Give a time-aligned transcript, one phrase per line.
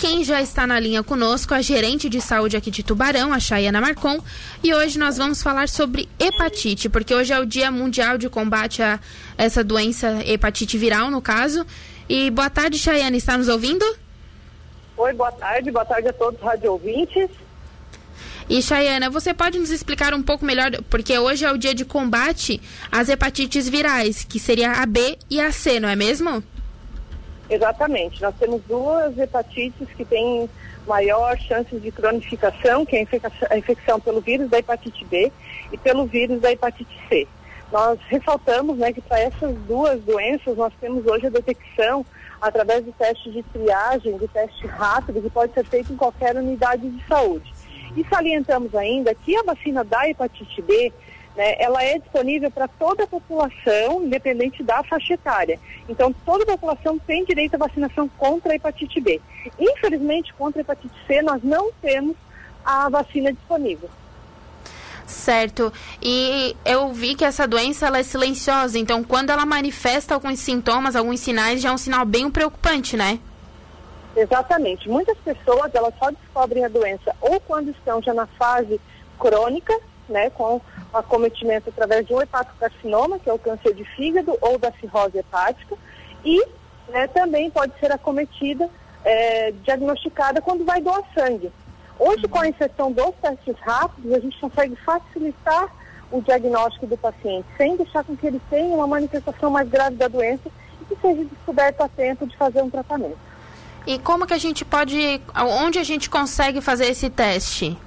[0.00, 3.82] quem já está na linha conosco, a gerente de saúde aqui de Tubarão, a Chayana
[3.82, 4.18] Marcon.
[4.64, 8.82] E hoje nós vamos falar sobre hepatite, porque hoje é o Dia Mundial de Combate
[8.82, 8.98] a
[9.36, 11.66] essa doença, hepatite viral, no caso.
[12.08, 13.84] E boa tarde, Chayana, está nos ouvindo?
[14.96, 17.28] Oi, boa tarde, boa tarde a todos os radio ouvintes.
[18.48, 21.84] E Chayana, você pode nos explicar um pouco melhor, porque hoje é o dia de
[21.84, 22.58] combate
[22.90, 26.42] às hepatites virais, que seria a B e a C, não é mesmo?
[27.50, 28.22] Exatamente.
[28.22, 30.48] Nós temos duas hepatites que têm
[30.86, 33.06] maior chance de cronificação, que é
[33.50, 35.32] a infecção pelo vírus da hepatite B
[35.72, 37.26] e pelo vírus da hepatite C.
[37.72, 42.04] Nós ressaltamos né, que para essas duas doenças nós temos hoje a detecção
[42.40, 46.88] através do teste de triagem, de teste rápido, que pode ser feito em qualquer unidade
[46.88, 47.52] de saúde.
[47.96, 50.92] E salientamos ainda que a vacina da hepatite B
[51.40, 55.58] né, ela é disponível para toda a população, independente da faixa etária.
[55.88, 59.18] Então, toda a população tem direito à vacinação contra a hepatite B.
[59.58, 62.14] Infelizmente, contra a hepatite C, nós não temos
[62.62, 63.88] a vacina disponível.
[65.06, 65.72] Certo.
[66.02, 70.94] E eu vi que essa doença ela é silenciosa, então quando ela manifesta alguns sintomas,
[70.94, 73.18] alguns sinais, já é um sinal bem preocupante, né?
[74.14, 74.90] Exatamente.
[74.90, 78.78] Muitas pessoas elas só descobrem a doença ou quando estão já na fase
[79.18, 79.72] crônica,
[80.10, 80.60] né, com
[80.92, 85.76] acometimento através de um hepatocarcinoma, que é o câncer de fígado, ou da cirrose hepática,
[86.24, 86.44] e
[86.88, 88.68] né, também pode ser acometida,
[89.04, 91.50] é, diagnosticada quando vai doar sangue.
[91.98, 95.68] Hoje, com a inserção dos testes rápidos, a gente consegue facilitar
[96.10, 100.08] o diagnóstico do paciente, sem deixar com que ele tenha uma manifestação mais grave da
[100.08, 103.18] doença e que seja descoberto a tempo de fazer um tratamento.
[103.86, 105.20] E como que a gente pode,
[105.62, 107.78] onde a gente consegue fazer esse teste?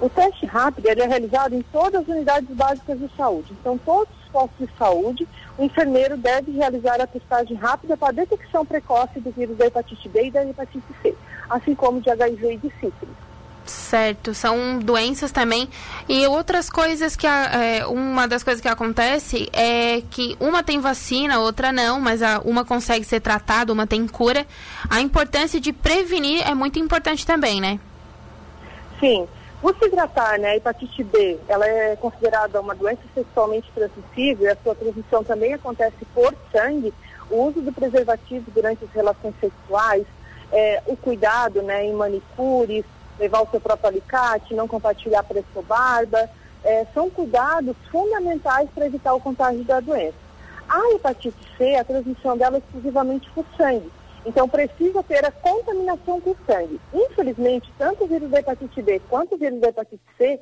[0.00, 3.52] O teste rápido ele é realizado em todas as unidades básicas de saúde.
[3.60, 8.12] Então, todos os postos de saúde, o enfermeiro deve realizar a testagem rápida para a
[8.12, 11.14] detecção precoce do vírus da hepatite B e da hepatite C,
[11.50, 13.30] assim como de HIV e de sífilis.
[13.66, 15.68] Certo, são doenças também.
[16.08, 17.26] E outras coisas que.
[17.26, 22.40] É, uma das coisas que acontece é que uma tem vacina, outra não, mas a,
[22.40, 24.46] uma consegue ser tratada, uma tem cura.
[24.88, 27.78] A importância de prevenir é muito importante também, né?
[28.98, 29.28] Sim.
[29.60, 34.48] Por se tratar, né, a hepatite B, ela é considerada uma doença sexualmente transmissível e
[34.48, 36.94] a sua transmissão também acontece por sangue,
[37.30, 40.06] o uso do preservativo durante as relações sexuais,
[40.50, 42.84] é, o cuidado né, em manicures,
[43.18, 46.28] levar o seu próprio alicate, não compartilhar preço barba,
[46.64, 50.16] é, são cuidados fundamentais para evitar o contágio da doença.
[50.66, 53.90] A hepatite C, a transmissão dela é exclusivamente por sangue.
[54.24, 56.80] Então, precisa ter a contaminação com sangue.
[56.92, 60.38] Infelizmente, tanto o vírus da hepatite B quanto o vírus da hepatite C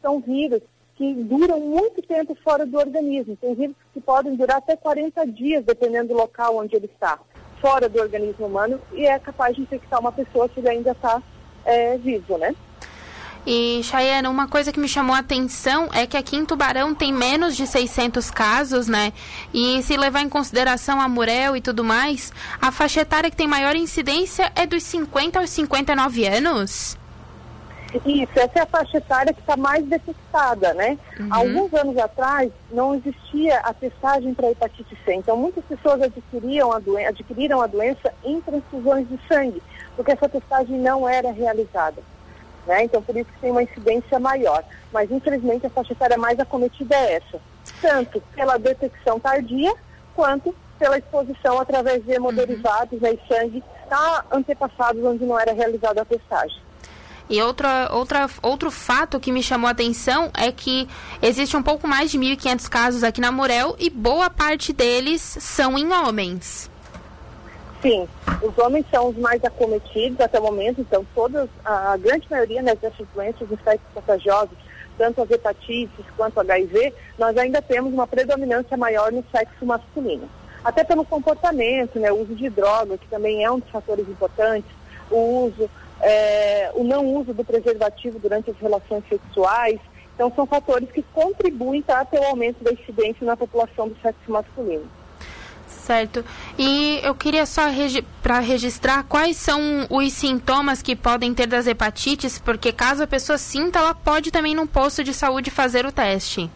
[0.00, 0.62] são vírus
[0.96, 3.36] que duram muito tempo fora do organismo.
[3.36, 7.18] Tem vírus que podem durar até 40 dias, dependendo do local onde ele está,
[7.60, 11.22] fora do organismo humano, e é capaz de infectar uma pessoa ele ainda está
[11.64, 12.54] é, vivo, né?
[13.44, 17.12] E, Chayana, uma coisa que me chamou a atenção é que aqui em Tubarão tem
[17.12, 19.12] menos de 600 casos, né?
[19.52, 23.48] E se levar em consideração a Murel e tudo mais, a faixa etária que tem
[23.48, 26.96] maior incidência é dos 50 aos 59 anos?
[28.06, 30.96] Isso, essa é a faixa etária que está mais detectada, né?
[31.18, 31.28] Uhum.
[31.30, 36.76] Alguns anos atrás não existia a testagem para hepatite C, então muitas pessoas adquiriam a,
[37.08, 39.62] adquiriram a doença em transfusões de sangue,
[39.94, 42.02] porque essa testagem não era realizada.
[42.66, 42.84] Né?
[42.84, 44.62] Então, por isso que tem uma incidência maior.
[44.92, 47.40] Mas, infelizmente, a faixa etária mais acometida é essa.
[47.80, 49.72] Tanto pela detecção tardia,
[50.14, 53.00] quanto pela exposição através de hemoderivados uhum.
[53.00, 56.60] né, e sangue a antepassados onde não era realizada a testagem.
[57.28, 60.88] E outra, outra, outro fato que me chamou a atenção é que
[61.20, 65.78] existe um pouco mais de 1.500 casos aqui na Morel e boa parte deles são
[65.78, 66.71] em homens.
[67.82, 68.08] Sim,
[68.40, 72.76] os homens são os mais acometidos até o momento, então todas, a grande maioria né,
[72.76, 74.56] dessas doenças infectos contagiosas,
[74.96, 80.28] tanto as hepatites quanto HIV, nós ainda temos uma predominância maior no sexo masculino.
[80.64, 84.70] Até pelo comportamento, né, o uso de droga, que também é um dos fatores importantes,
[85.10, 85.68] o uso,
[86.00, 89.80] é, o não uso do preservativo durante as relações sexuais.
[90.14, 94.86] Então são fatores que contribuem para o aumento da incidência na população do sexo masculino.
[95.80, 96.24] Certo.
[96.58, 99.60] E eu queria só regi para registrar quais são
[99.90, 104.54] os sintomas que podem ter das hepatites, porque caso a pessoa sinta, ela pode também
[104.54, 106.48] num posto de saúde fazer o teste.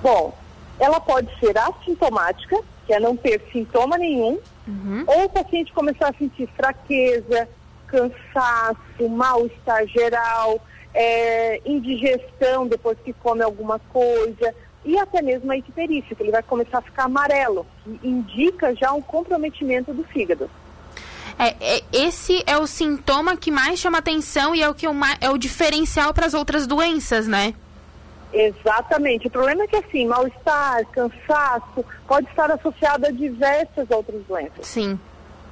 [0.00, 0.36] Bom,
[0.78, 5.04] ela pode ser assintomática, que é não ter sintoma nenhum, uhum.
[5.06, 7.48] ou o paciente começar a sentir fraqueza,
[7.86, 10.60] cansaço, mal-estar geral,
[10.94, 16.42] é, indigestão depois que come alguma coisa, e até mesmo a icterícia, que ele vai
[16.42, 20.50] começar a ficar amarelo, que indica já um comprometimento do fígado.
[21.38, 25.30] É, é, esse é o sintoma que mais chama atenção e é o que é
[25.30, 27.54] o diferencial para as outras doenças, né?
[28.32, 29.26] Exatamente.
[29.26, 34.66] O problema é que assim, mal-estar, cansaço, pode estar associado a diversas outras doenças.
[34.66, 34.98] Sim.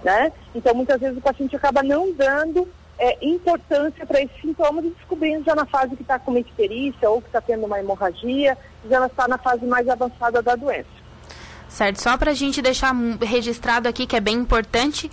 [0.03, 0.33] Né?
[0.55, 2.67] Então, muitas vezes o paciente acaba não dando
[2.99, 7.09] é, importância para esses sintomas e descobrindo já na fase que está com uma icterícia
[7.11, 8.57] ou que está tendo uma hemorragia,
[8.89, 10.89] já está na fase mais avançada da doença.
[11.69, 15.11] Certo, só para a gente deixar registrado aqui que é bem importante,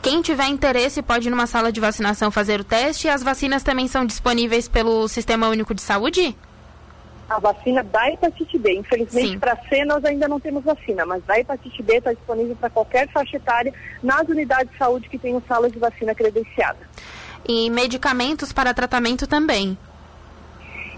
[0.00, 3.62] quem tiver interesse pode ir numa sala de vacinação fazer o teste e as vacinas
[3.62, 6.34] também são disponíveis pelo Sistema Único de Saúde?
[7.30, 8.74] a vacina da hepatite B.
[8.74, 12.68] Infelizmente, para C nós ainda não temos vacina, mas da hepatite B está disponível para
[12.68, 13.72] qualquer faixa etária
[14.02, 16.78] nas unidades de saúde que tenham salas de vacina credenciada.
[17.48, 19.78] E medicamentos para tratamento também?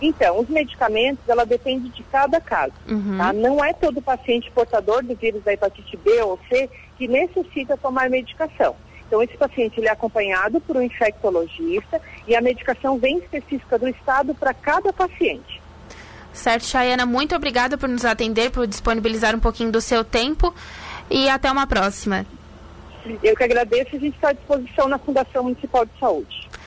[0.02, 2.72] Então, os medicamentos, ela depende de cada caso.
[2.88, 3.16] Uhum.
[3.16, 3.32] Tá?
[3.32, 6.68] Não é todo paciente portador do vírus da hepatite B ou C
[6.98, 8.74] que necessita tomar medicação.
[9.06, 13.86] Então, esse paciente ele é acompanhado por um infectologista e a medicação vem específica do
[13.86, 15.62] estado para cada paciente.
[16.32, 20.52] Certo, Chayana, muito obrigada por nos atender, por disponibilizar um pouquinho do seu tempo
[21.08, 22.26] e até uma próxima.
[23.22, 26.48] Eu que agradeço, a gente está à disposição na Fundação Municipal de Saúde.